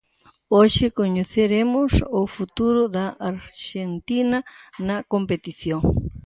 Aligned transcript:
Hoxe 0.55 0.85
coñeceremos 0.99 1.91
o 2.19 2.21
futuro 2.35 2.81
da 2.95 3.05
Arxentina 3.31 4.39
na 4.87 4.97
competición. 5.13 5.81